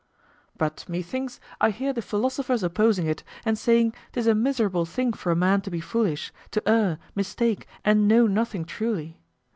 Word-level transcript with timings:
But 0.57 0.83
methinks 0.89 1.39
I 1.61 1.69
hear 1.69 1.93
the 1.93 2.01
philosophers 2.01 2.63
opposing 2.63 3.05
it 3.05 3.23
and 3.45 3.55
saying 3.55 3.93
'tis 4.13 4.25
a 4.25 4.33
miserable 4.33 4.83
thing 4.85 5.13
for 5.13 5.31
a 5.31 5.35
man 5.35 5.61
to 5.61 5.69
be 5.69 5.79
foolish, 5.79 6.33
to 6.49 6.67
err, 6.67 6.97
mistake, 7.13 7.67
and 7.85 8.07
know 8.07 8.25
nothing 8.25 8.65
truly. 8.65 9.19